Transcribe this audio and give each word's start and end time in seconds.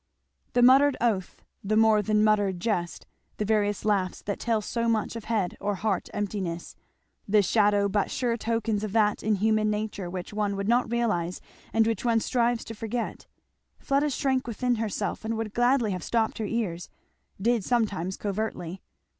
The 0.53 0.63
muttered 0.63 0.97
oath, 0.99 1.43
the 1.63 1.77
more 1.77 2.01
than 2.01 2.23
muttered 2.23 2.59
jest, 2.59 3.05
the 3.37 3.45
various 3.45 3.85
laughs 3.85 4.23
that 4.23 4.39
tell 4.39 4.59
so 4.59 4.89
much 4.89 5.15
of 5.15 5.25
head 5.25 5.55
or 5.61 5.75
heart 5.75 6.09
emptiness, 6.11 6.75
the 7.27 7.43
shadowy 7.43 7.87
but 7.87 8.09
sure 8.09 8.35
tokens 8.35 8.83
of 8.83 8.93
that 8.93 9.21
in 9.21 9.35
human 9.35 9.69
nature 9.69 10.09
which 10.09 10.33
one 10.33 10.55
would 10.55 10.67
not 10.67 10.89
realize 10.91 11.39
and 11.71 11.85
which 11.85 12.03
one 12.03 12.19
strives 12.19 12.63
to 12.63 12.73
forget; 12.73 13.27
Fleda 13.77 14.09
shrank 14.09 14.47
within 14.47 14.77
herself 14.77 15.23
and 15.23 15.37
would 15.37 15.53
gladly 15.53 15.91
have 15.91 16.03
stopped 16.03 16.39
her 16.39 16.45
ears; 16.45 16.89
did 17.39 17.63
sometimes 17.63 18.17
covertly. 18.17 18.81